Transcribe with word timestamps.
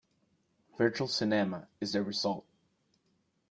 Virtual 0.79 1.07
cinema 1.07 1.67
is 1.79 1.93
the 1.93 2.01
result. 2.01 2.47